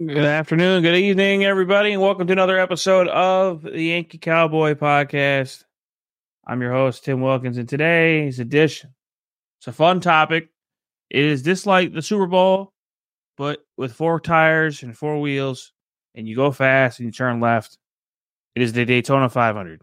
[0.00, 5.64] Good afternoon, good evening, everybody, and welcome to another episode of the Yankee Cowboy Podcast.
[6.46, 8.94] I'm your host, Tim Wilkins, and today's edition.
[9.58, 10.50] It's a fun topic.
[11.10, 12.74] It is this like the Super Bowl,
[13.36, 15.72] but with four tires and four wheels,
[16.14, 17.76] and you go fast and you turn left.
[18.54, 19.82] It is the Daytona 500.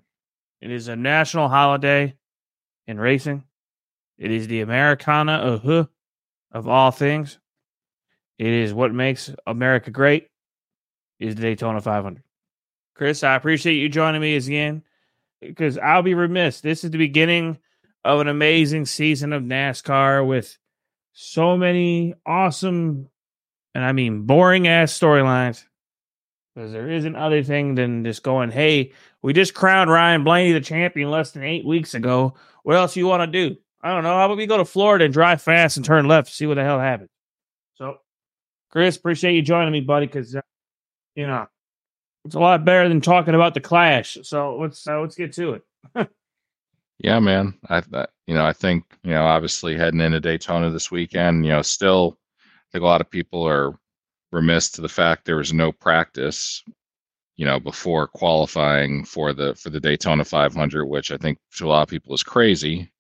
[0.62, 2.16] It is a national holiday
[2.88, 3.44] in racing.
[4.18, 5.88] It is the Americana uh-huh,
[6.54, 7.38] of all things.
[8.38, 10.28] It is what makes America great.
[11.20, 12.22] Is the Daytona 500.
[12.94, 14.84] Chris, I appreciate you joining me again
[15.42, 16.62] because I'll be remiss.
[16.62, 17.58] This is the beginning
[18.04, 20.58] of an amazing season of NASCAR with
[21.14, 23.10] so many awesome,
[23.74, 25.64] and I mean boring ass storylines.
[26.54, 30.62] Because there isn't other thing than just going, hey, we just crowned Ryan Blaney the
[30.62, 32.36] champion less than eight weeks ago.
[32.64, 33.58] What else you want to do?
[33.82, 34.16] I don't know.
[34.16, 36.56] How about we go to Florida and drive fast and turn left, to see what
[36.56, 37.10] the hell happens?
[37.76, 37.98] So
[38.76, 40.42] Chris, appreciate you joining me, buddy, because uh,
[41.16, 41.48] you know
[42.26, 44.18] it's a lot better than talking about the Clash.
[44.24, 46.10] So let's uh, let's get to it.
[47.00, 47.58] yeah, man.
[47.70, 51.54] I, I you know I think you know obviously heading into Daytona this weekend, you
[51.54, 53.80] know, still I think a lot of people are
[54.34, 56.62] remiss to the fact there was no practice,
[57.38, 61.70] you know, before qualifying for the for the Daytona 500, which I think to a
[61.70, 62.92] lot of people is crazy.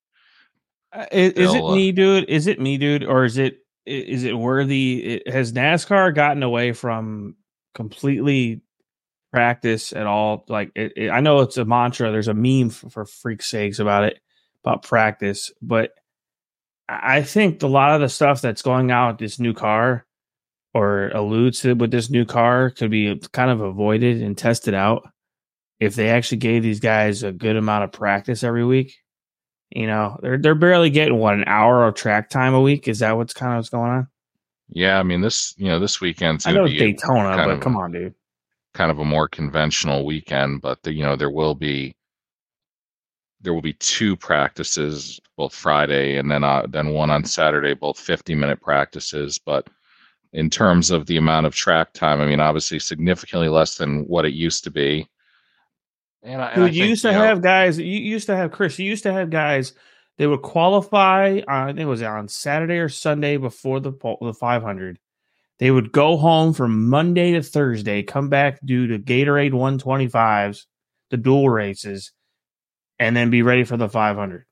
[0.93, 2.29] Uh, is, is it me, dude?
[2.29, 5.21] Is it me, dude, or is it is it worthy?
[5.27, 7.35] Has NASCAR gotten away from
[7.73, 8.61] completely
[9.31, 10.45] practice at all?
[10.47, 12.11] Like, it, it, I know it's a mantra.
[12.11, 14.19] There's a meme for, for freak's sakes about it
[14.63, 15.91] about practice, but
[16.89, 20.05] I think a lot of the stuff that's going out with this new car
[20.73, 25.07] or alludes to with this new car could be kind of avoided and tested out
[25.79, 28.95] if they actually gave these guys a good amount of practice every week.
[29.75, 32.87] You know, they're they're barely getting what an hour of track time a week.
[32.87, 34.07] Is that what's kind of what's going on?
[34.69, 37.91] Yeah, I mean this you know this weekend's I know it's Daytona, but come on,
[37.91, 38.15] dude.
[38.73, 41.93] Kind of a more conventional weekend, but the, you know there will be
[43.41, 47.99] there will be two practices, both Friday and then uh, then one on Saturday, both
[47.99, 49.39] 50 minute practices.
[49.39, 49.69] But
[50.31, 54.25] in terms of the amount of track time, I mean, obviously significantly less than what
[54.25, 55.07] it used to be.
[56.25, 57.77] And I, Dude, you used to you have know, guys.
[57.77, 58.79] You used to have Chris.
[58.79, 59.73] You used to have guys.
[60.17, 61.41] They would qualify.
[61.47, 63.91] On, I think it was on Saturday or Sunday before the
[64.21, 64.99] the 500.
[65.59, 70.65] They would go home from Monday to Thursday, come back, due to Gatorade 125s,
[71.11, 72.11] the dual races,
[72.99, 74.45] and then be ready for the 500.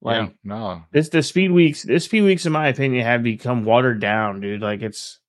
[0.00, 1.82] Like, yeah, no, this the speed weeks.
[1.82, 4.62] This speed weeks, in my opinion, have become watered down, dude.
[4.62, 5.20] Like it's,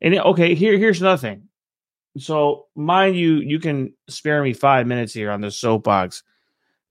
[0.00, 1.48] and okay, here here's another thing.
[2.18, 6.22] So, mind you, you can spare me five minutes here on the soapbox,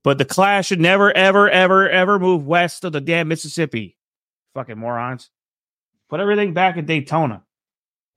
[0.02, 3.96] but the Clash should never, ever, ever, ever move west of the damn Mississippi.
[4.54, 5.30] Fucking morons.
[6.08, 7.44] Put everything back at Daytona.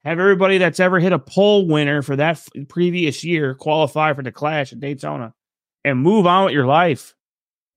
[0.04, 4.22] Have everybody that's ever hit a pole winner for that f- previous year qualify for
[4.22, 5.34] the clash at Daytona
[5.84, 7.14] and move on with your life.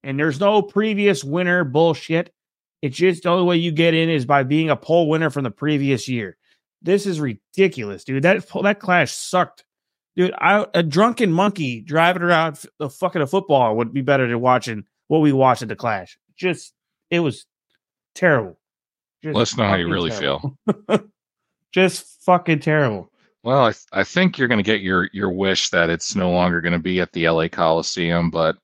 [0.03, 2.31] And there's no previous winner bullshit.
[2.81, 5.44] It's just the only way you get in is by being a pole winner from
[5.44, 6.38] the previous year.
[6.81, 8.23] This is ridiculous, dude.
[8.23, 9.66] That that clash sucked,
[10.16, 10.34] dude.
[10.38, 14.85] I, a drunken monkey driving around the fucking a football would be better than watching
[15.07, 16.17] what we watched at the clash.
[16.35, 16.73] Just
[17.09, 17.45] it was
[18.16, 18.57] terrible.
[19.23, 20.57] Just Let's know how you really terrible.
[20.88, 21.00] feel.
[21.73, 23.11] Just fucking terrible.
[23.44, 26.31] Well, I, th- I think you're going to get your your wish that it's no
[26.31, 28.57] longer going to be at the LA Coliseum, but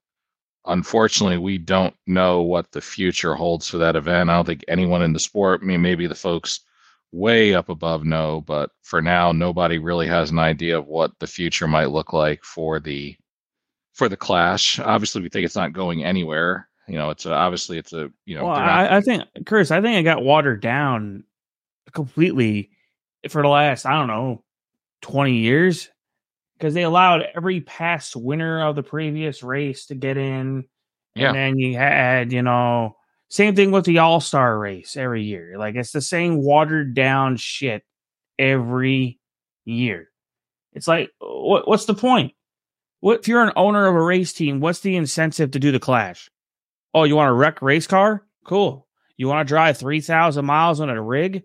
[0.66, 4.30] unfortunately, we don't know what the future holds for that event.
[4.30, 6.62] I don't think anyone in the sport, I mean, maybe the folks
[7.12, 11.28] way up above no, but for now, nobody really has an idea of what the
[11.28, 13.16] future might look like for the
[13.94, 14.80] for the clash.
[14.80, 16.68] Obviously, we think it's not going anywhere.
[16.88, 18.46] You know, it's a, obviously it's a you know.
[18.46, 21.24] Well, I, I think, Chris, I think it got watered down
[21.94, 22.72] completely
[23.30, 24.44] for the last I don't know
[25.02, 25.90] twenty years
[26.58, 30.66] because they allowed every past winner of the previous race to get in,
[31.16, 31.30] yeah.
[31.30, 32.98] and then you had you know
[33.30, 35.58] same thing with the All Star race every year.
[35.58, 37.84] Like it's the same watered down shit
[38.38, 39.20] every
[39.66, 40.10] year.
[40.74, 42.34] It's like, what, what's the point?
[43.00, 44.60] What if you're an owner of a race team?
[44.60, 46.30] What's the incentive to do the clash?
[46.94, 48.26] Oh, you want a wreck race car?
[48.46, 48.88] Cool.
[49.18, 51.44] You want to drive three thousand miles on a rig,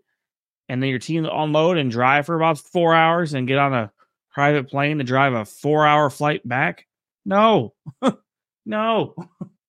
[0.68, 3.92] and then your team unload and drive for about four hours and get on a
[4.32, 6.86] private plane to drive a four hour flight back?
[7.24, 7.74] No,
[8.66, 9.14] no.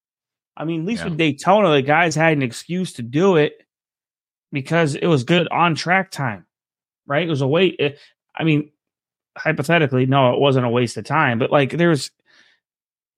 [0.62, 1.10] I mean, at least yeah.
[1.10, 3.66] with Daytona, the guys had an excuse to do it
[4.52, 6.46] because it was good on track time,
[7.08, 7.26] right?
[7.26, 7.78] It was a wait.
[7.80, 7.98] It,
[8.36, 8.70] I mean,
[9.36, 12.12] hypothetically, no, it wasn't a waste of time, but like there's,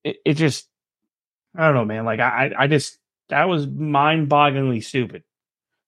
[0.05, 0.69] it, it just,
[1.53, 2.05] I don't know, man.
[2.05, 2.97] Like I, I just
[3.27, 5.23] that was mind bogglingly stupid.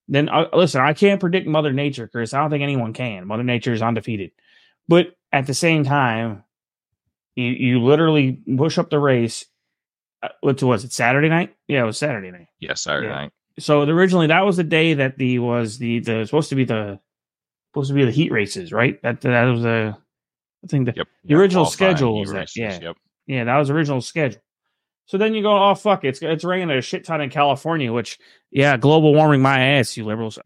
[0.10, 2.34] then uh, listen, I can't predict Mother Nature, Chris.
[2.34, 3.28] I don't think anyone can.
[3.28, 4.32] Mother Nature is undefeated.
[4.90, 6.44] But at the same time,
[7.36, 9.46] you, you literally push up the race.
[10.26, 10.92] Uh, what was it?
[10.94, 11.56] Saturday night?
[11.68, 12.48] Yeah, it was Saturday night.
[12.60, 13.16] Yeah, Saturday Yeah.
[13.16, 13.32] night.
[13.60, 17.00] So originally that was the day that the was the the supposed to be the
[17.72, 19.02] supposed to be the heat races, right?
[19.02, 19.96] That that was the
[20.64, 21.08] I think the Yep.
[21.24, 22.80] The yeah, original schedule was that, yeah.
[22.82, 22.98] Yep.
[23.28, 24.42] yeah that was the original schedule.
[25.08, 28.18] So then you go, oh fuck, it's it's raining a shit ton in California, which
[28.52, 30.40] yeah, global warming my ass, you liberals.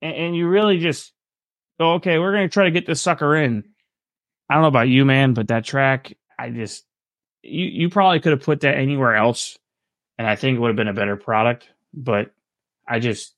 [0.00, 1.12] And, and you really just
[1.78, 3.64] go, okay, we're gonna try to get this sucker in.
[4.48, 6.84] I don't know about you, man, but that track, I just
[7.42, 9.58] you you probably could have put that anywhere else,
[10.18, 11.68] and I think it would have been a better product.
[11.92, 12.32] But
[12.88, 13.34] I just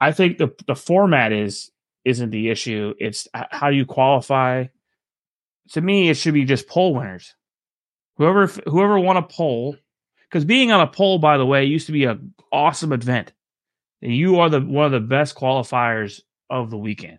[0.00, 1.70] I think the the format is
[2.04, 2.94] isn't the issue.
[2.98, 4.66] It's how do you qualify.
[5.72, 7.34] To me, it should be just pole winners.
[8.16, 9.76] Whoever whoever won a pole,
[10.28, 13.32] because being on a pole, by the way, used to be an awesome event.
[14.02, 17.18] And you are the one of the best qualifiers of the weekend.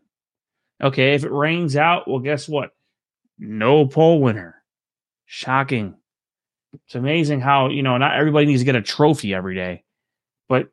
[0.81, 2.71] Okay, if it rains out, well, guess what?
[3.37, 4.63] No pole winner.
[5.25, 5.95] Shocking.
[6.73, 9.83] It's amazing how you know not everybody needs to get a trophy every day,
[10.47, 10.69] but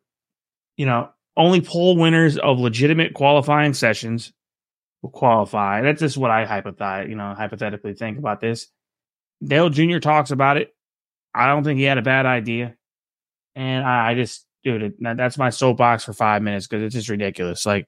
[0.77, 4.33] you know only pole winners of legitimate qualifying sessions
[5.03, 5.81] will qualify.
[5.83, 8.67] That's just what I hypothesize, you know, hypothetically think about this.
[9.43, 9.99] Dale Jr.
[9.99, 10.75] talks about it.
[11.33, 12.75] I don't think he had a bad idea.
[13.55, 17.65] And I, I just, dude, that's my soapbox for five minutes because it's just ridiculous.
[17.65, 17.87] Like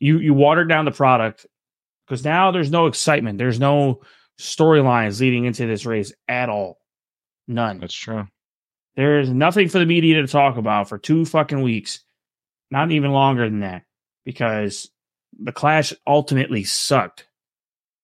[0.00, 1.46] you, you watered down the product
[2.06, 3.38] because now there's no excitement.
[3.38, 4.00] There's no
[4.40, 6.80] storylines leading into this race at all.
[7.48, 7.80] None.
[7.80, 8.28] That's true.
[8.94, 12.00] There is nothing for the media to talk about for two fucking weeks,
[12.70, 13.84] not even longer than that,
[14.24, 14.90] because
[15.38, 17.26] the clash ultimately sucked.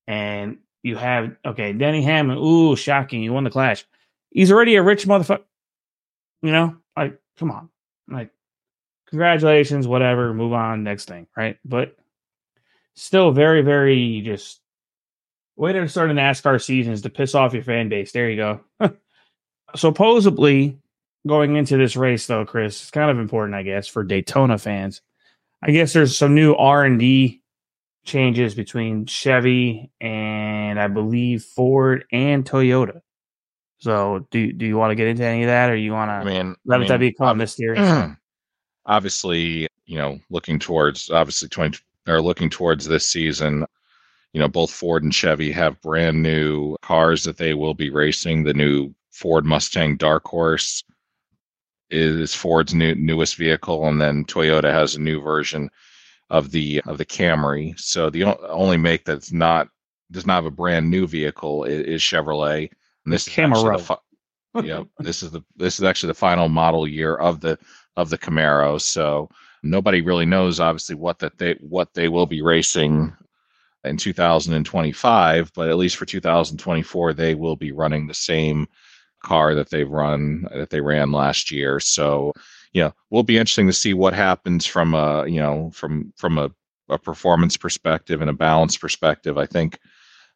[0.07, 2.39] And you have okay, Denny Hamlin.
[2.39, 3.23] Ooh, shocking!
[3.23, 3.85] You won the clash.
[4.31, 5.43] He's already a rich motherfucker.
[6.43, 7.71] You know, like come on,
[8.09, 8.31] like
[9.09, 10.33] congratulations, whatever.
[10.33, 11.59] Move on, next thing, right?
[11.65, 11.97] But
[12.95, 14.61] still, very, very just
[15.57, 18.13] way to start a NASCAR season is to piss off your fan base.
[18.13, 18.61] There you go.
[19.77, 20.79] supposedly
[21.27, 25.01] going into this race though chris it's kind of important i guess for daytona fans
[25.63, 27.41] i guess there's some new r&d
[28.05, 33.01] changes between chevy and i believe ford and toyota
[33.79, 36.15] so do, do you want to get into any of that or you want to?
[36.15, 38.13] I mean, let I it that mean, become ob- mysterious
[38.87, 41.79] obviously, you know, looking towards obviously 20
[42.09, 43.65] or looking towards this season,
[44.33, 48.45] you know, both Ford and Chevy have brand new cars that they will be racing.
[48.45, 50.83] The new Ford Mustang Dark Horse
[51.89, 55.71] is Ford's new newest vehicle, and then Toyota has a new version
[56.31, 57.79] of the of the Camry.
[57.79, 59.69] So the only make that's not
[60.11, 62.71] does not have a brand new vehicle is, is Chevrolet.
[63.05, 63.81] And this is Camaro.
[63.81, 63.99] fi-
[64.63, 67.59] yep this is the this is actually the final model year of the
[67.97, 69.29] of the Camaro so
[69.63, 73.13] nobody really knows obviously what that they what they will be racing
[73.85, 78.67] in 2025 but at least for 2024 they will be running the same
[79.25, 82.33] car that they've run that they ran last year so
[82.73, 86.39] you know will be interesting to see what happens from a you know from from
[86.39, 86.51] a,
[86.89, 89.79] a performance perspective and a balance perspective i think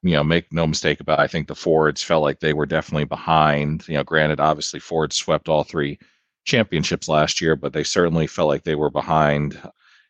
[0.03, 2.67] you know, make no mistake about it, I think the Fords felt like they were
[2.67, 3.87] definitely behind.
[3.89, 5.99] You know, granted, obviously Ford swept all three
[6.45, 9.61] championships last year, but they certainly felt like they were behind,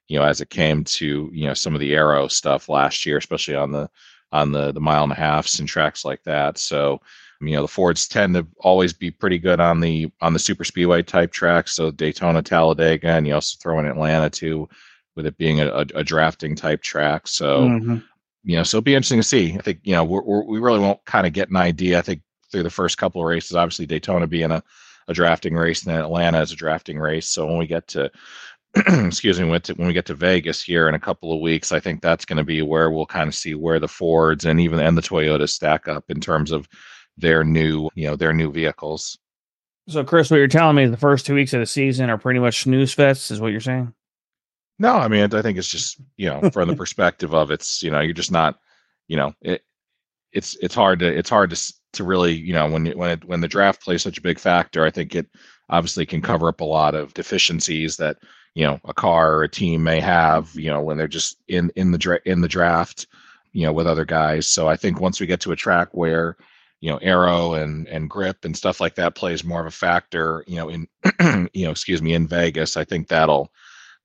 [0.09, 3.17] you know, as it came to, you know, some of the aero stuff last year,
[3.17, 3.89] especially on the
[4.31, 6.59] on the the mile and a halfs and tracks like that.
[6.59, 7.01] So,
[7.41, 10.65] you know, the Fords tend to always be pretty good on the on the super
[10.65, 11.73] speedway type tracks.
[11.75, 14.69] So Daytona, Talladega, and you also throw in Atlanta too,
[15.17, 17.29] with it being a, a, a drafting type track.
[17.29, 18.03] So Mhm.
[18.45, 19.55] you know, so it'll be interesting to see.
[19.55, 21.99] I think you know we're, we're, we really won't kind of get an idea.
[21.99, 24.63] I think through the first couple of races, obviously Daytona being a,
[25.07, 27.29] a drafting race, and then Atlanta is a drafting race.
[27.29, 28.11] So when we get to
[28.75, 31.81] excuse me, when, when we get to Vegas here in a couple of weeks, I
[31.81, 34.79] think that's going to be where we'll kind of see where the Fords and even
[34.79, 36.69] and the Toyotas stack up in terms of
[37.19, 39.19] their new you know their new vehicles.
[39.89, 42.19] so chris what you're telling me is the first two weeks of the season are
[42.19, 43.93] pretty much snooze fests is what you're saying
[44.79, 47.91] No, I mean, I think it's just you know, from the perspective of it's you
[47.91, 48.59] know, you're just not,
[49.09, 49.63] you know, it,
[50.33, 53.11] it's it's hard to it's hard to s- to really you know when you- when
[53.11, 54.85] it, when the draft plays such a big factor.
[54.85, 55.27] I think it
[55.71, 58.19] obviously can cover up a lot of deficiencies that
[58.55, 60.55] you know a car or a team may have.
[60.55, 63.07] You know, when they're just in in the dra- in the draft,
[63.53, 64.47] you know, with other guys.
[64.47, 66.37] So I think once we get to a track where
[66.81, 70.45] you know aero and and grip and stuff like that plays more of a factor
[70.47, 70.87] you know in
[71.53, 73.51] you know excuse me in vegas i think that'll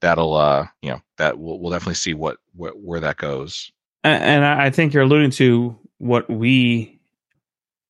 [0.03, 3.72] that'll uh you know that we'll, we'll definitely see what, what where that goes.
[4.03, 7.00] And I I think you're alluding to what we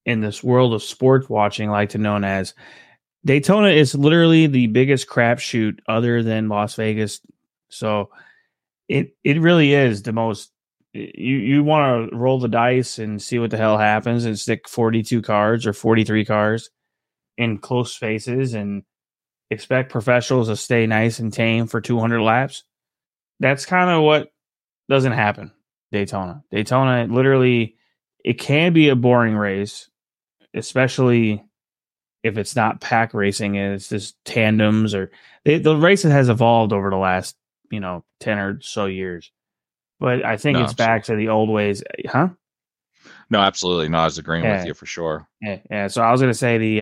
[0.05, 2.53] in this world of sports watching like to known as
[3.25, 7.19] Daytona is literally the biggest crapshoot other than Las Vegas.
[7.69, 8.11] So
[8.87, 10.51] it it really is the most
[10.93, 14.67] you you want to roll the dice and see what the hell happens and stick
[14.67, 16.69] 42 cards or 43 cards
[17.37, 18.83] in close spaces and
[19.49, 22.63] expect professionals to stay nice and tame for 200 laps.
[23.39, 24.29] That's kind of what
[24.87, 25.51] doesn't happen
[25.91, 26.43] Daytona.
[26.51, 27.75] Daytona literally
[28.23, 29.89] it can be a boring race,
[30.53, 31.43] especially
[32.23, 35.11] if it's not pack racing and it's just tandems or
[35.43, 37.35] they, the race has evolved over the last
[37.71, 39.31] you know 10 or so years
[39.99, 40.95] but i think no, it's absolutely.
[40.95, 42.29] back to the old ways huh?
[43.29, 43.89] No absolutely.
[43.89, 44.57] No i was agreeing yeah.
[44.57, 45.27] with you for sure.
[45.41, 45.87] Yeah, yeah.
[45.87, 46.81] So i was going to say the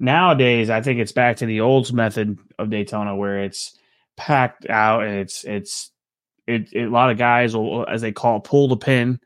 [0.00, 3.76] nowadays i think it's back to the old method of daytona where it's
[4.16, 5.90] packed out and it's it's
[6.46, 9.20] it, it, a lot of guys will as they call it, pull the pin.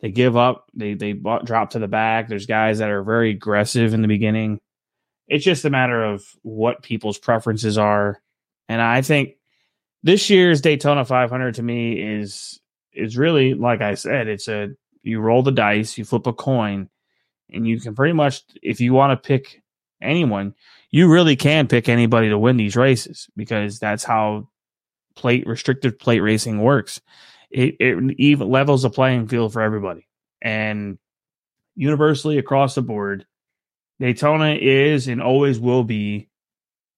[0.00, 0.70] They give up.
[0.74, 2.28] They they drop to the back.
[2.28, 4.60] There's guys that are very aggressive in the beginning.
[5.26, 8.22] It's just a matter of what people's preferences are.
[8.68, 9.36] And i think
[10.02, 12.60] this year's Daytona 500 to me is
[12.96, 14.70] is really like I said, it's a
[15.02, 16.88] you roll the dice, you flip a coin,
[17.50, 19.62] and you can pretty much if you want to pick
[20.02, 20.54] anyone,
[20.90, 24.48] you really can pick anybody to win these races because that's how
[25.14, 27.00] plate restricted plate racing works.
[27.50, 30.06] It it even levels the playing field for everybody.
[30.42, 30.98] And
[31.74, 33.26] universally across the board,
[34.00, 36.28] Daytona is and always will be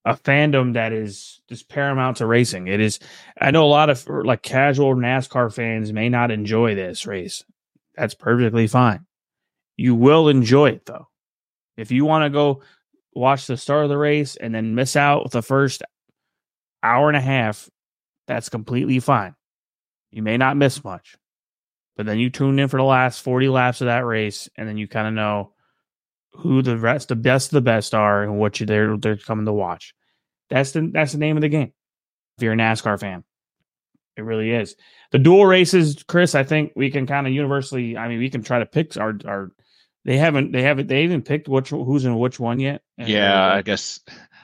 [0.08, 2.66] a fandom that is just paramount to racing.
[2.66, 2.98] It is.
[3.38, 7.44] I know a lot of er, like casual NASCAR fans may not enjoy this race.
[7.94, 9.04] That's perfectly fine.
[9.76, 11.08] You will enjoy it though.
[11.76, 12.62] If you want to go
[13.14, 15.82] watch the start of the race and then miss out the first
[16.82, 17.68] hour and a half,
[18.26, 19.34] that's completely fine.
[20.10, 21.16] You may not miss much,
[21.98, 24.78] but then you tune in for the last 40 laps of that race and then
[24.78, 25.52] you kind of know
[26.32, 29.44] who the rest, the best of the best are and what you they're they're coming
[29.44, 29.94] to watch.
[30.50, 31.72] That's the that's the name of the game.
[32.36, 33.24] If you're a NASCAR fan,
[34.16, 34.76] it really is.
[35.10, 36.34] The dual races, Chris.
[36.34, 37.96] I think we can kind of universally.
[37.96, 39.50] I mean, we can try to pick our our.
[40.04, 40.52] They haven't.
[40.52, 40.88] They haven't.
[40.88, 42.82] They even picked which who's in which one yet.
[42.96, 44.00] Yeah, I guess.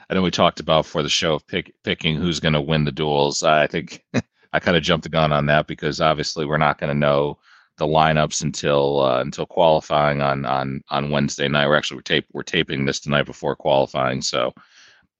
[0.09, 2.85] I know we talked about for the show of pick, picking who's going to win
[2.85, 3.41] the duels.
[3.41, 4.03] I think
[4.53, 7.39] I kind of jumped the gun on that because obviously we're not going to know
[7.77, 11.67] the lineups until uh, until qualifying on on on Wednesday night.
[11.67, 14.53] We're actually we're tape we're taping this tonight before qualifying, so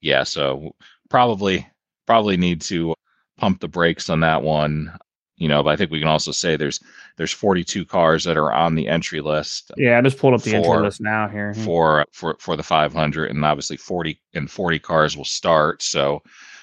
[0.00, 0.74] yeah, so
[1.08, 1.66] probably
[2.06, 2.94] probably need to
[3.38, 4.96] pump the brakes on that one.
[5.36, 6.80] You know, but I think we can also say there's
[7.18, 9.70] there's 42 cars that are on the entry list.
[9.76, 12.62] Yeah, I just pulled up the for, entry list now here for for for the
[12.62, 15.82] 500, and obviously 40 and 40 cars will start.
[15.82, 16.22] So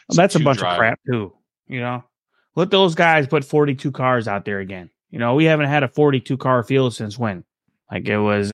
[0.10, 0.74] well, that's a bunch drive.
[0.74, 1.34] of crap too.
[1.68, 2.04] You know,
[2.56, 4.90] let those guys put 42 cars out there again.
[5.12, 7.44] You know, we haven't had a 42 car field since when?
[7.92, 8.52] Like it was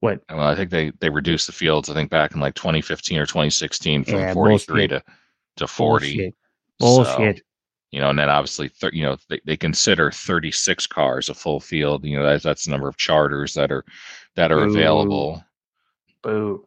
[0.00, 0.22] what?
[0.30, 1.90] Well, I think they they reduced the fields.
[1.90, 5.02] I think back in like 2015 or 2016 from yeah, 43 to
[5.56, 6.16] to 40.
[6.16, 6.34] Bullshit.
[6.78, 7.38] bullshit.
[7.38, 7.42] So,
[7.90, 11.58] you know, and then obviously, th- you know, they, they consider 36 cars a full
[11.58, 12.04] field.
[12.04, 13.84] You know, that's that's the number of charters that are
[14.36, 14.74] that are Boo.
[14.74, 15.44] available.
[16.22, 16.66] Boo.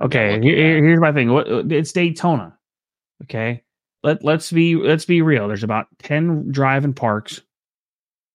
[0.00, 1.32] Okay, here, here's my thing.
[1.32, 2.56] What it's Daytona.
[3.24, 3.64] Okay,
[4.02, 5.48] let let's be let's be real.
[5.48, 7.40] There's about 10 driving parks.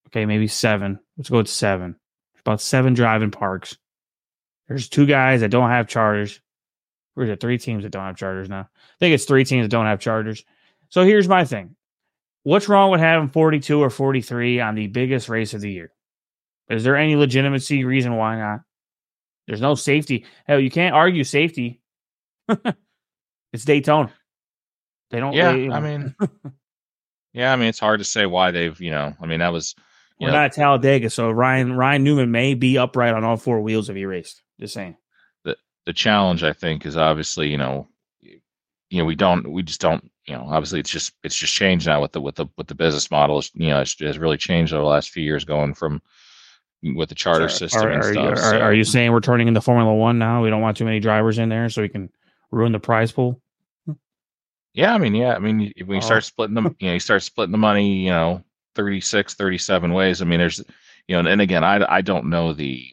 [0.07, 0.99] Okay, maybe seven.
[1.17, 1.95] Let's go with seven.
[2.41, 3.77] About seven driving parks.
[4.67, 6.39] There's two guys that don't have charters.
[7.15, 8.61] Or is it three teams that don't have charters now?
[8.61, 10.43] I think it's three teams that don't have charters.
[10.89, 11.75] So here's my thing.
[12.43, 15.91] What's wrong with having 42 or 43 on the biggest race of the year?
[16.69, 18.61] Is there any legitimacy reason why not?
[19.47, 20.25] There's no safety.
[20.45, 21.81] Hell, you can't argue safety.
[23.53, 24.13] it's Daytona.
[25.11, 25.33] They don't.
[25.33, 26.15] Yeah, they, I mean,
[27.33, 28.79] yeah, I mean, it's hard to say why they've.
[28.79, 29.75] You know, I mean, that was.
[30.19, 33.61] We're know, not at Talladega, so Ryan Ryan Newman may be upright on all four
[33.61, 34.41] wheels if he raced.
[34.59, 34.97] Just saying.
[35.43, 37.87] The the challenge I think is obviously, you know,
[38.21, 41.87] you know, we don't we just don't, you know, obviously it's just it's just changed
[41.87, 43.39] now with the with the with the business model.
[43.39, 46.01] is, You know, it's, it's really changed over the last few years going from
[46.83, 48.29] mm, with the charter system are, and are stuff.
[48.29, 48.57] You, so.
[48.57, 50.43] are, are, you saying we're turning into Formula One now?
[50.43, 52.09] We don't want too many drivers in there, so we can
[52.51, 53.41] ruin the prize pool.
[54.73, 55.99] Yeah, I mean, yeah, I mean, when you oh.
[55.99, 58.43] start splitting them, you know, you start splitting the money, you know,
[58.75, 60.21] 36, 37 ways.
[60.21, 60.63] I mean, there's,
[61.07, 62.92] you know, and again, I I don't know the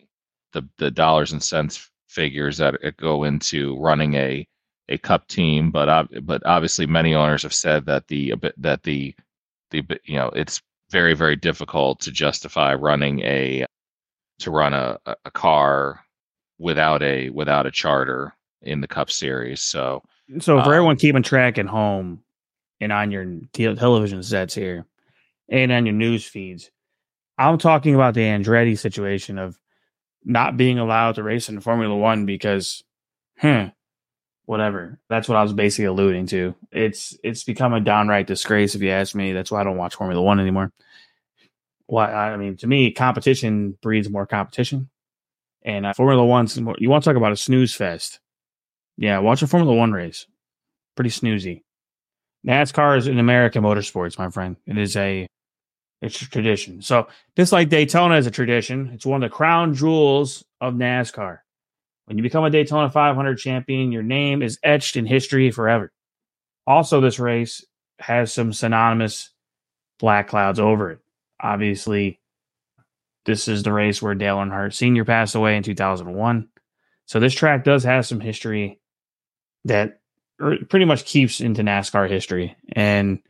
[0.53, 4.47] the the dollars and cents figures that go into running a
[4.89, 9.15] a cup team, but but obviously many owners have said that the that the
[9.71, 13.65] the you know it's very very difficult to justify running a
[14.41, 16.05] to run a, a car
[16.59, 19.63] without a without a charter in the cup series.
[19.63, 20.03] So
[20.39, 22.23] so for um, everyone keeping track at home
[22.81, 24.87] and on your te- television sets here
[25.49, 26.71] and on your news feeds
[27.39, 29.59] i'm talking about the andretti situation of
[30.25, 32.85] not being allowed to race in Formula One because,
[33.39, 33.67] hmm,
[34.45, 34.99] whatever.
[35.09, 36.55] That's what I was basically alluding to.
[36.73, 39.33] It's it's become a downright disgrace if you ask me.
[39.33, 40.73] That's why I don't watch Formula One anymore.
[41.87, 42.13] Why?
[42.13, 44.91] I mean, to me, competition breeds more competition,
[45.63, 48.21] and uh, Formula One's you want to talk about a snooze fest?
[48.97, 50.27] Yeah, watch a Formula One race.
[50.95, 51.63] Pretty snoozy.
[52.47, 54.57] NASCAR is an American motorsports, my friend.
[54.67, 55.27] It is a
[56.03, 56.83] it's a tradition.
[56.83, 61.39] So just like Daytona is a tradition, it's one of the crown jewels of NASCAR.
[62.07, 65.93] When you become a Daytona 500 champion, your name is etched in history forever.
[66.67, 67.65] Also, this race
[67.99, 69.31] has some synonymous
[69.99, 70.99] black clouds over it.
[71.41, 72.21] Obviously,
[73.27, 75.05] this is the race where Dale Earnhardt Sr.
[75.05, 76.49] passed away in 2001.
[77.07, 78.81] So this track does have some history
[79.67, 80.01] that
[80.41, 82.57] er, pretty much keeps into NASCAR history.
[82.73, 83.21] And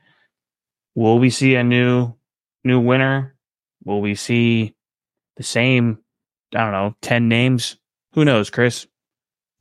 [0.95, 2.15] will we see a new
[2.65, 3.37] new winner?
[3.85, 4.75] Will we see
[5.37, 5.99] the same,
[6.55, 7.77] I don't know, 10 names?
[8.13, 8.87] Who knows, Chris?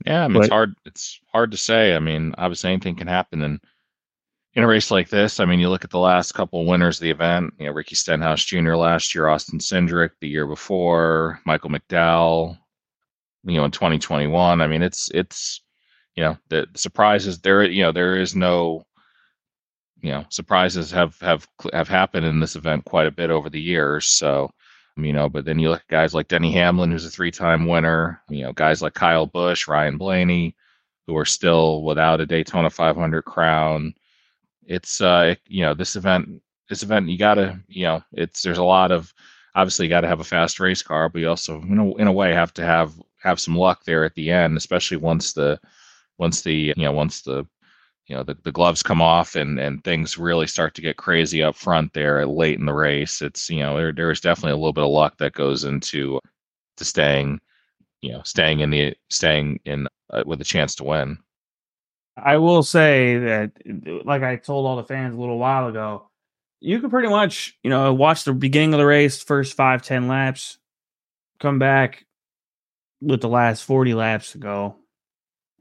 [0.06, 0.76] Yeah, I mean, but, it's hard.
[0.86, 1.96] It's hard to say.
[1.96, 3.60] I mean, obviously anything can happen in
[4.56, 5.40] in a race like this.
[5.40, 7.54] I mean, you look at the last couple winners of the event.
[7.60, 8.76] You know, Ricky Stenhouse Jr.
[8.76, 12.58] last year, Austin Cindric the year before, Michael McDowell.
[13.44, 14.62] You know, in 2021.
[14.62, 15.62] I mean, it's it's
[16.16, 17.64] you know the surprises there.
[17.64, 18.86] You know, there is no
[20.02, 23.62] you know surprises have have have happened in this event quite a bit over the
[23.62, 24.08] years.
[24.08, 24.52] So
[24.98, 28.22] you know, but then you look at guys like Denny Hamlin, who's a three-time winner.
[28.30, 30.56] You know, guys like Kyle Busch, Ryan Blaney,
[31.08, 33.94] who are still without a Daytona 500 crown.
[34.66, 38.58] It's uh, it, you know, this event, this event, you gotta, you know, it's there's
[38.58, 39.14] a lot of
[39.56, 42.08] obviously you got to have a fast race car, but you also, you know, in
[42.08, 45.60] a way, have to have have some luck there at the end, especially once the
[46.18, 47.46] once the you know once the
[48.10, 51.44] you know the, the gloves come off and and things really start to get crazy
[51.44, 53.22] up front there late in the race.
[53.22, 56.20] It's you know there, there's definitely a little bit of luck that goes into
[56.78, 57.40] to staying
[58.02, 61.20] you know staying in the staying in uh, with a chance to win.
[62.18, 63.52] I will say that
[64.04, 66.10] like i told all the fans a little while ago
[66.60, 70.10] you can pretty much you know watch the beginning of the race first five ten
[70.10, 70.58] laps
[71.40, 72.06] come back
[73.00, 74.76] with the last 40 laps to go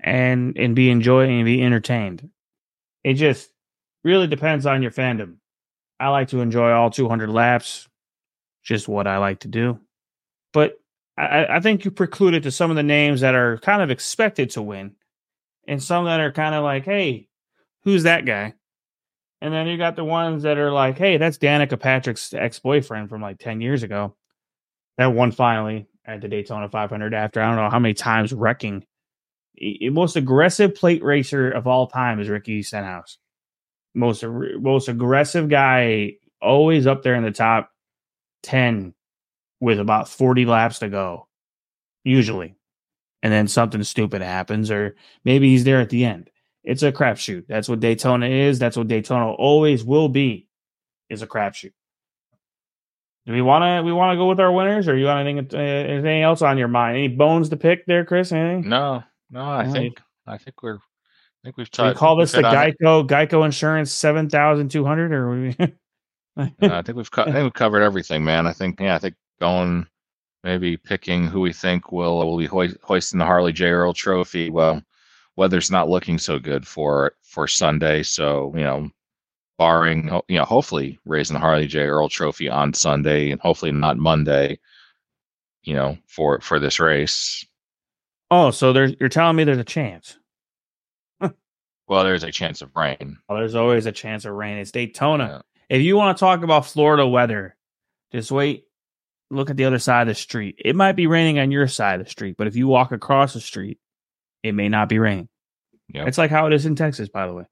[0.00, 2.28] and and be enjoying and be entertained
[3.08, 3.48] it just
[4.04, 5.36] really depends on your fandom.
[5.98, 7.88] I like to enjoy all 200 laps,
[8.62, 9.80] just what I like to do.
[10.52, 10.74] But
[11.16, 14.50] I, I think you precluded to some of the names that are kind of expected
[14.50, 14.94] to win,
[15.66, 17.28] and some that are kind of like, hey,
[17.84, 18.52] who's that guy?
[19.40, 23.08] And then you got the ones that are like, hey, that's Danica Patrick's ex boyfriend
[23.08, 24.16] from like 10 years ago.
[24.98, 28.84] That won finally at the Daytona 500 after I don't know how many times wrecking
[29.90, 33.18] most aggressive plate racer of all time is Ricky Stenhouse.
[33.94, 37.70] Most most aggressive guy, always up there in the top
[38.42, 38.94] ten
[39.60, 41.26] with about forty laps to go,
[42.04, 42.54] usually,
[43.22, 44.94] and then something stupid happens, or
[45.24, 46.30] maybe he's there at the end.
[46.62, 47.46] It's a crapshoot.
[47.48, 48.58] That's what Daytona is.
[48.58, 50.46] That's what Daytona always will be.
[51.08, 51.72] Is a crapshoot.
[53.24, 55.58] Do we want to we want to go with our winners, or you want anything
[55.58, 56.98] uh, anything else on your mind?
[56.98, 58.32] Any bones to pick there, Chris?
[58.32, 58.68] Anything?
[58.68, 61.90] No, no, I think I think we're I think we've tried.
[61.90, 65.56] We call this the Geico Geico Insurance seven thousand two hundred, or we?
[66.36, 68.46] uh, I think we've co- I think we've covered everything, man.
[68.46, 69.86] I think yeah, I think going
[70.44, 74.50] maybe picking who we think will will be hoisting the Harley J Earl Trophy.
[74.50, 74.82] Well,
[75.36, 78.90] weather's not looking so good for for Sunday, so you know,
[79.58, 83.96] barring you know, hopefully raising the Harley J Earl Trophy on Sunday, and hopefully not
[83.96, 84.58] Monday.
[85.62, 87.44] You know, for for this race.
[88.30, 90.18] Oh, so there's you're telling me there's a chance.
[91.20, 93.18] well, there's a chance of rain.
[93.28, 94.58] Well, there's always a chance of rain.
[94.58, 95.44] It's Daytona.
[95.70, 95.76] Yeah.
[95.76, 97.56] If you want to talk about Florida weather,
[98.12, 98.64] just wait.
[99.30, 100.56] Look at the other side of the street.
[100.64, 103.34] It might be raining on your side of the street, but if you walk across
[103.34, 103.78] the street,
[104.42, 105.28] it may not be raining.
[105.92, 106.08] Yep.
[106.08, 107.44] It's like how it is in Texas, by the way.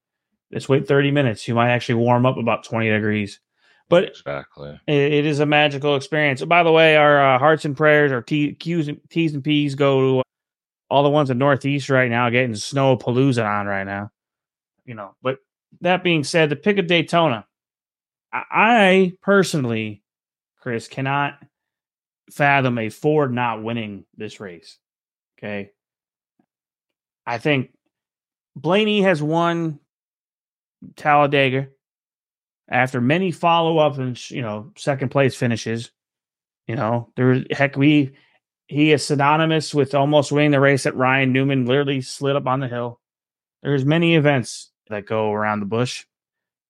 [0.53, 1.47] Just wait 30 minutes.
[1.47, 3.41] You might actually warm up about 20 degrees.
[3.89, 6.45] But exactly, it, it is a magical experience.
[6.45, 9.77] By the way, our uh, hearts and prayers, our T, Q's and, T's and P's
[9.77, 10.23] go to
[10.89, 14.11] all the ones in Northeast right now getting snow palooza on right now.
[14.85, 15.39] You know, but
[15.81, 17.47] that being said, the pick of Daytona,
[18.33, 20.03] I personally,
[20.61, 21.35] Chris, cannot
[22.31, 24.79] fathom a Ford not winning this race.
[25.39, 25.71] Okay.
[27.27, 27.71] I think
[28.55, 29.81] Blaney has won
[30.97, 31.69] Talladega
[32.69, 35.91] after many follow up and, you know, second place finishes.
[36.67, 38.17] You know, there, heck, we,
[38.67, 42.61] he is synonymous with almost winning the race that Ryan Newman literally slid up on
[42.61, 43.01] the hill.
[43.63, 46.05] There's many events that go around the bush,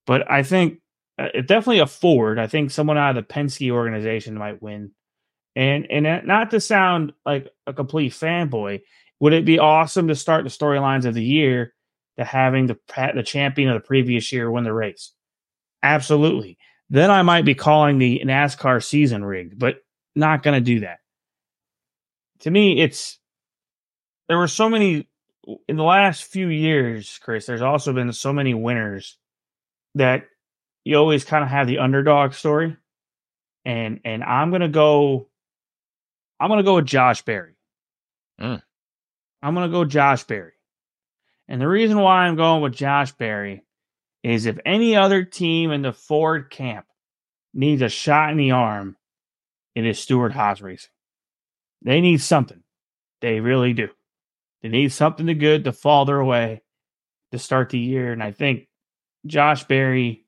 [0.06, 0.80] but I think
[1.18, 2.38] uh, definitely a Ford.
[2.38, 4.92] I think someone out of the Penske organization might win.
[5.54, 8.82] And and not to sound like a complete fanboy,
[9.20, 11.74] Would it be awesome to start the storylines of the year
[12.18, 12.78] to having the
[13.14, 15.12] the champion of the previous year win the race?
[15.82, 16.58] Absolutely.
[16.90, 19.78] Then I might be calling the NASCAR season rigged, but
[20.14, 20.98] not going to do that.
[22.40, 23.18] To me, it's
[24.28, 25.06] there were so many
[25.68, 27.46] in the last few years, Chris.
[27.46, 29.16] There's also been so many winners
[29.94, 30.24] that
[30.84, 32.76] you always kind of have the underdog story,
[33.64, 35.28] and and I'm gonna go.
[36.38, 37.56] I'm gonna go with Josh Berry.
[38.40, 38.62] Mm.
[39.42, 40.52] I'm gonna go Josh Berry,
[41.48, 43.64] and the reason why I'm going with Josh Berry
[44.22, 46.86] is if any other team in the Ford camp
[47.54, 48.96] needs a shot in the arm,
[49.74, 50.90] it is Stewart-Haas Racing.
[51.86, 52.62] They need something.
[53.22, 53.88] They really do.
[54.62, 56.62] They need something to good to fall their way
[57.30, 58.12] to start the year.
[58.12, 58.68] And I think
[59.24, 60.26] Josh Berry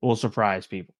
[0.00, 0.94] will surprise people.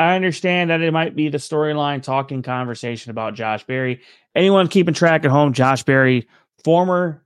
[0.00, 4.00] I understand that it might be the storyline talking conversation about Josh Berry.
[4.34, 6.26] Anyone keeping track at home, Josh Berry,
[6.64, 7.22] former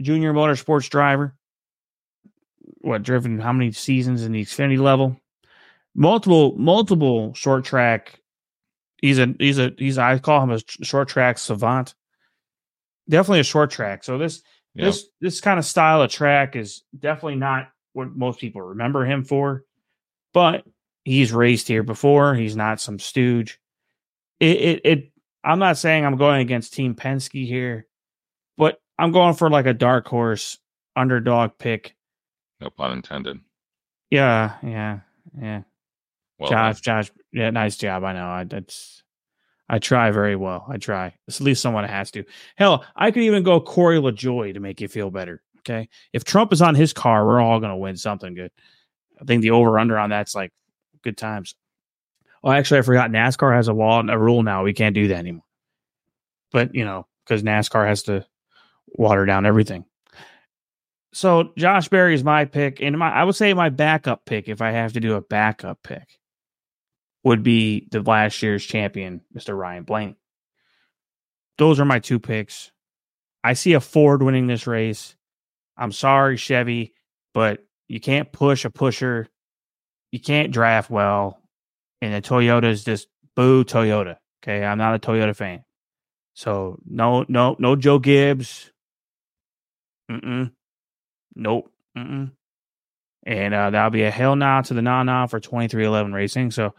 [0.00, 1.36] junior motorsports driver,
[2.78, 5.16] what driven how many seasons in the Xfinity level?
[5.94, 8.19] Multiple, multiple short track.
[9.00, 11.94] He's a he's a he's I call him a short track savant.
[13.08, 14.04] Definitely a short track.
[14.04, 14.42] So this
[14.74, 19.24] this this kind of style of track is definitely not what most people remember him
[19.24, 19.64] for,
[20.32, 20.64] but
[21.04, 22.34] he's raced here before.
[22.34, 23.58] He's not some stooge.
[24.38, 27.86] It it, it I'm not saying I'm going against Team Penske here,
[28.56, 30.58] but I'm going for like a dark horse
[30.94, 31.96] underdog pick
[32.60, 33.40] no pun intended.
[34.10, 35.00] Yeah, yeah,
[35.40, 35.62] yeah.
[36.38, 36.80] Well Josh.
[36.80, 38.04] Josh, yeah, nice job.
[38.04, 38.26] I know.
[38.26, 39.02] I that's
[39.68, 40.66] I try very well.
[40.68, 41.14] I try.
[41.28, 42.24] At least someone has to.
[42.56, 45.42] Hell, I could even go Corey LaJoie to make you feel better.
[45.58, 45.88] Okay.
[46.12, 48.50] If Trump is on his car, we're all gonna win something good.
[49.20, 50.52] I think the over under on that's like
[51.02, 51.54] good times.
[52.42, 54.64] Oh, actually, I forgot NASCAR has a law, a rule now.
[54.64, 55.44] We can't do that anymore.
[56.52, 58.26] But you know, because NASCAR has to
[58.88, 59.84] water down everything
[61.12, 64.62] so Josh Berry is my pick, and my I would say my backup pick, if
[64.62, 66.19] I have to do a backup pick,
[67.24, 69.56] would be the last year's champion, Mr.
[69.56, 70.16] Ryan Blaney.
[71.58, 72.72] Those are my two picks.
[73.44, 75.16] I see a Ford winning this race.
[75.76, 76.94] I'm sorry, Chevy,
[77.34, 79.28] but you can't push a pusher.
[80.12, 81.42] You can't draft well.
[82.02, 84.16] And the Toyota is just boo Toyota.
[84.42, 84.64] Okay.
[84.64, 85.64] I'm not a Toyota fan.
[86.34, 88.70] So no, no, no Joe Gibbs.
[90.10, 90.52] Mm-mm.
[91.34, 91.70] Nope.
[91.96, 92.32] Mm-mm.
[93.26, 96.50] And uh, that'll be a hell nah to the nah nah for 23XI Racing.
[96.50, 96.74] So,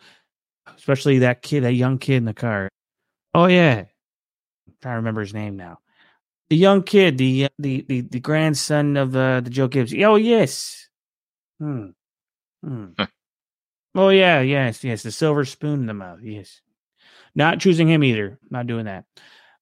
[0.77, 2.69] especially that kid, that young kid in the car.
[3.33, 3.85] Oh, yeah.
[4.67, 5.79] I'm trying to remember his name now.
[6.49, 9.93] The young kid, the the the, the grandson of uh, the Joe Gibbs.
[9.93, 10.89] Oh, yes.
[11.59, 11.89] Hmm.
[12.63, 12.87] Hmm.
[13.95, 14.41] oh, yeah.
[14.41, 14.83] Yes.
[14.83, 15.03] Yes.
[15.03, 16.19] The silver spoon in the mouth.
[16.21, 16.61] Yes.
[17.35, 18.37] Not choosing him either.
[18.49, 19.05] Not doing that.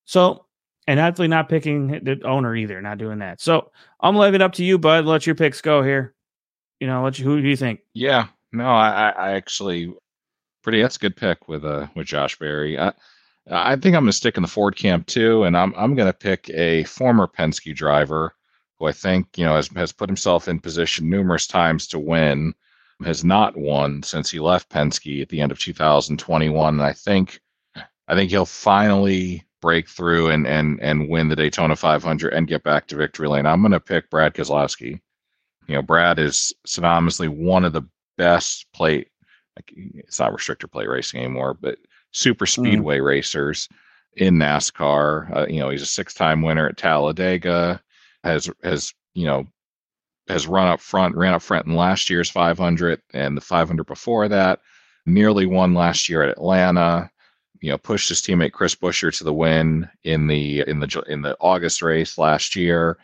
[0.06, 0.48] So,
[0.88, 2.82] and definitely not picking the owner either.
[2.82, 3.40] Not doing that.
[3.40, 5.06] So I'm gonna it up to you, bud.
[5.06, 6.16] Let your picks go here.
[6.80, 7.26] You know, let you.
[7.26, 7.82] Who do you think?
[7.94, 9.94] Yeah, no, I, I actually
[10.70, 10.84] pretty.
[10.84, 12.78] That's a good pick with uh with Josh Berry.
[12.78, 12.94] I,
[13.50, 16.48] I think I'm gonna stick in the Ford camp too, and I'm I'm gonna pick
[16.52, 18.36] a former Penske driver
[18.78, 22.54] who I think you know has has put himself in position numerous times to win,
[23.04, 26.76] has not won since he left Penske at the end of 2021.
[26.76, 27.42] And I think
[28.08, 32.62] I think he'll finally break through and and and win the Daytona 500 and get
[32.62, 33.48] back to victory lane.
[33.48, 35.02] I'm going to pick Brad Keselowski.
[35.68, 37.84] You know, Brad is synonymously one of the
[38.18, 39.08] best plate.
[39.68, 41.78] It's not restrictor plate racing anymore, but
[42.12, 42.50] super mm.
[42.50, 43.06] speedway mm.
[43.06, 43.70] racers
[44.16, 45.36] in NASCAR.
[45.36, 47.82] Uh, you know, he's a six-time winner at Talladega.
[48.24, 49.48] Has has you know
[50.28, 54.28] has run up front, ran up front in last year's 500 and the 500 before
[54.28, 54.60] that.
[55.06, 57.10] Nearly won last year at Atlanta
[57.62, 61.22] you know pushed his teammate Chris Buescher to the win in the in the in
[61.22, 62.98] the August race last year.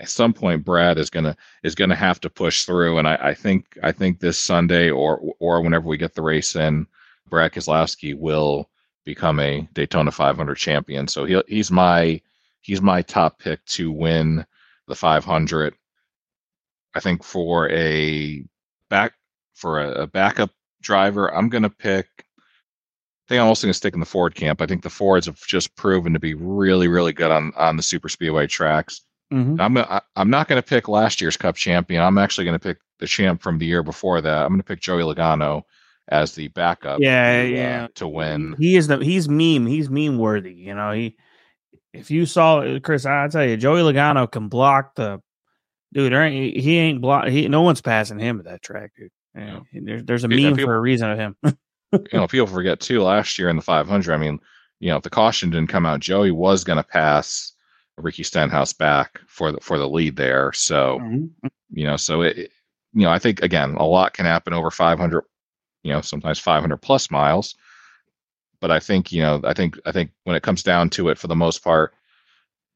[0.00, 3.34] At some point, Brad is gonna is gonna have to push through, and I, I
[3.34, 6.86] think I think this Sunday or or whenever we get the race in,
[7.28, 8.70] Brad Keselowski will
[9.04, 11.08] become a Daytona 500 champion.
[11.08, 12.20] So he he's my
[12.62, 14.46] he's my top pick to win
[14.88, 15.74] the 500.
[16.94, 18.44] I think for a
[18.88, 19.14] back
[19.54, 20.50] for a, a backup
[20.80, 22.06] driver, I'm gonna pick
[23.26, 24.60] I think I'm also going to stick in the Ford camp.
[24.60, 27.82] I think the Fords have just proven to be really, really good on on the
[27.82, 29.02] super speedway tracks.
[29.32, 29.60] Mm-hmm.
[29.60, 32.02] I'm gonna, I'm not going to pick last year's Cup champion.
[32.02, 34.42] I'm actually going to pick the champ from the year before that.
[34.42, 35.62] I'm going to pick Joey Logano
[36.08, 37.00] as the backup.
[37.00, 38.54] Yeah, to, yeah, uh, to win.
[38.58, 39.66] He is the he's meme.
[39.66, 40.52] He's meme worthy.
[40.52, 41.16] You know, he
[41.92, 45.20] if you saw Chris, I tell you, Joey Logano can block the
[45.92, 46.12] dude.
[46.12, 47.28] There ain't, he ain't block.
[47.28, 49.10] He no one's passing him at that track, dude.
[49.34, 49.60] Yeah.
[49.72, 51.36] There's there's a meme people, for a reason of him.
[51.92, 53.02] you know, people forget too.
[53.02, 54.38] Last year in the 500, I mean,
[54.80, 57.51] you know, if the caution didn't come out, Joey was going to pass
[57.98, 60.52] Ricky Stenhouse back for the for the lead there.
[60.52, 61.30] So Mhm.
[61.70, 62.52] you know, so it,
[62.94, 65.24] you know, I think again, a lot can happen over 500,
[65.82, 67.54] you know, sometimes 500 plus miles.
[68.60, 71.18] But I think, you know, I think, I think when it comes down to it,
[71.18, 71.94] for the most part,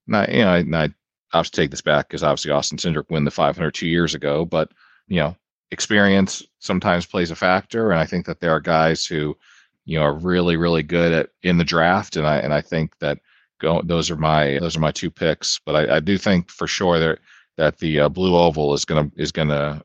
[0.06, 0.84] not, you know, I, I
[1.32, 4.14] I'll have to take this back because obviously Austin Cindric won the 500 two years
[4.14, 4.70] ago, but
[5.08, 5.36] you know,
[5.70, 9.36] experience sometimes plays a factor, and I think that there are guys who,
[9.84, 12.98] you know, are really, really good at in the draft, and I and I think
[13.00, 13.18] that
[13.60, 16.66] go those are my those are my two picks, but I, I do think for
[16.66, 17.18] sure that
[17.56, 19.82] that the uh, blue oval is gonna is gonna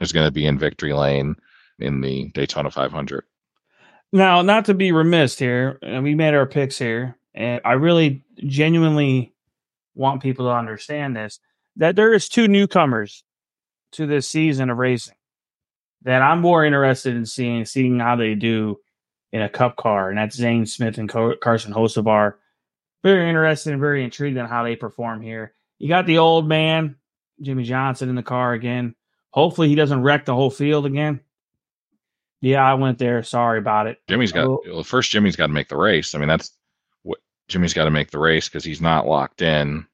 [0.00, 1.36] is gonna be in victory lane
[1.78, 3.24] in the Daytona 500.
[4.12, 9.32] Now, not to be remiss here, we made our picks here, and I really genuinely
[9.94, 11.38] want people to understand this
[11.76, 13.24] that there is two newcomers
[13.92, 15.14] to this season of racing
[16.02, 18.78] that I'm more interested in seeing, seeing how they do
[19.32, 22.34] in a cup car, and that's Zane Smith and Carson Hocevar.
[23.02, 25.54] Very interested and very intrigued on how they perform here.
[25.78, 26.96] You got the old man,
[27.40, 28.94] Jimmie Johnson, in the car again.
[29.30, 31.20] Hopefully, he doesn't wreck the whole field again.
[32.42, 33.22] Yeah, I went there.
[33.22, 33.98] Sorry about it.
[34.08, 34.62] Jimmy's got Oh.
[34.66, 35.10] well, first.
[35.10, 36.14] Jimmy's got to make the race.
[36.14, 36.52] I mean, that's
[37.02, 39.86] what Jimmy's got to make the race because he's not locked in.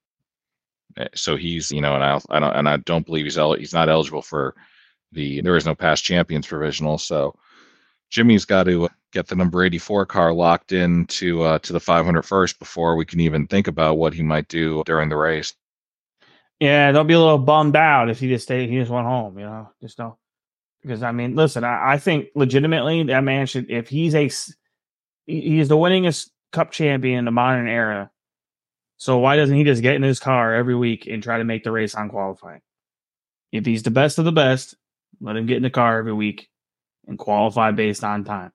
[0.96, 3.54] Eh, So he's, you know, and I, I don't, and I don't believe he's el-
[3.54, 4.54] he's not eligible for
[5.12, 5.40] the.
[5.40, 6.98] There is no past champions provisional.
[6.98, 7.36] So
[8.10, 11.80] Jimmy's got to get the number eighty four car locked in to uh, to the
[11.80, 15.54] 500 first before we can even think about what he might do during the race.
[16.60, 18.70] Yeah, don't be a little bummed out if he just stayed.
[18.70, 19.38] He just went home.
[19.38, 20.14] You know, just don't.
[20.82, 24.30] Because I mean, listen, I, I think legitimately that man should, if he's a
[25.26, 28.10] he's the winningest Cup champion in the modern era.
[28.98, 31.64] So why doesn't he just get in his car every week and try to make
[31.64, 32.62] the race on qualifying?
[33.52, 34.74] If he's the best of the best,
[35.20, 36.48] let him get in the car every week
[37.06, 38.52] and qualify based on time.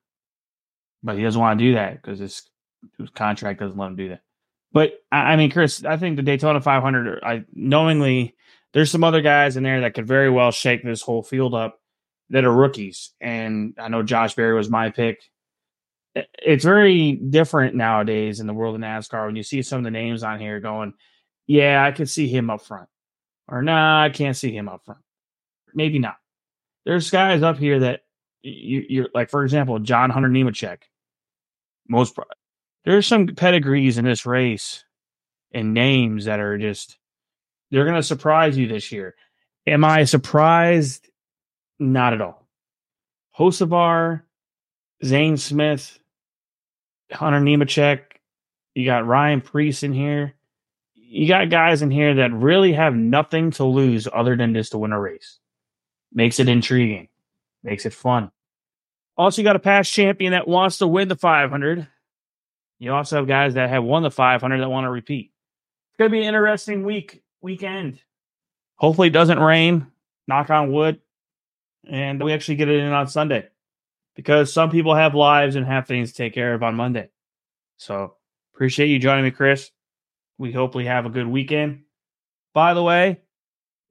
[1.04, 2.44] But he doesn't want to do that because his,
[2.98, 4.22] his contract doesn't let him do that.
[4.72, 8.36] But I I mean, Chris, I think the Daytona 500, I knowingly,
[8.74, 11.80] there's some other guys in there that could very well shake this whole field up
[12.30, 13.12] that are rookies.
[13.20, 15.22] And I know Josh Berry was my pick.
[16.14, 19.92] It's very different nowadays in the world of NASCAR when you see some of the
[19.92, 20.94] names on here going,
[21.48, 22.90] yeah, I could see him up front.
[23.48, 25.02] Or nah, I can't see him up front.
[25.74, 26.16] Maybe not.
[26.86, 28.02] There's guys up here that
[28.44, 30.84] you, you're like, for example, John Hunter Nemechek.
[31.88, 32.18] Most
[32.86, 34.84] there's some pedigrees in this race
[35.54, 36.98] and names that are just
[37.70, 39.16] they're going to surprise you this year.
[39.68, 41.08] Am I surprised?
[41.80, 42.48] Not at all.
[43.38, 44.24] Hocevar,
[45.04, 46.00] Zane Smith,
[47.12, 48.02] Hunter Nemechek,
[48.76, 50.34] you got Ryan Preece in here.
[50.94, 54.78] You got guys in here that really have nothing to lose other than just to
[54.78, 55.40] win a race.
[56.14, 57.10] Makes it intriguing,
[57.64, 58.32] makes it fun.
[59.18, 61.88] Also, you got a past champion that wants to win the 500.
[62.80, 65.32] You also have guys that have won the 500 that want to repeat.
[65.92, 68.00] It's going to be an interesting week, weekend.
[68.76, 69.88] Hopefully, it doesn't rain.
[70.28, 71.00] Knock on wood.
[71.88, 73.48] And we actually get it in on Sunday
[74.16, 77.10] because some people have lives and have things to take care of on Monday.
[77.78, 78.16] So,
[78.54, 79.72] appreciate you joining me, Chris.
[80.38, 81.84] We hopefully have a good weekend.
[82.54, 83.22] By the way,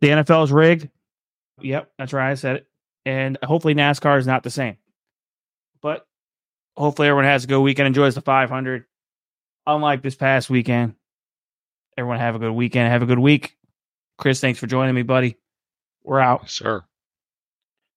[0.00, 0.88] the NFL is rigged.
[1.61, 2.30] Yep, that's right.
[2.30, 2.69] I said it.
[3.07, 4.77] And hopefully, NASCAR is not the same.
[5.81, 6.07] But
[6.77, 8.85] hopefully everyone has a good weekend, enjoys the 500.
[9.67, 10.95] Unlike this past weekend,
[11.97, 13.57] everyone have a good weekend, have a good week.
[14.19, 15.37] Chris, thanks for joining me, buddy.
[16.03, 16.49] We're out.
[16.49, 16.85] Sure.